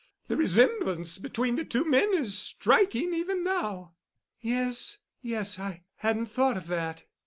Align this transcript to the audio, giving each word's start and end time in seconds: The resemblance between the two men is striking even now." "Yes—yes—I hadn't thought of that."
The 0.29 0.35
resemblance 0.35 1.19
between 1.19 1.57
the 1.57 1.63
two 1.63 1.85
men 1.85 2.11
is 2.15 2.35
striking 2.35 3.13
even 3.13 3.43
now." 3.43 3.93
"Yes—yes—I 4.39 5.83
hadn't 5.97 6.25
thought 6.25 6.57
of 6.57 6.65
that." 6.69 7.03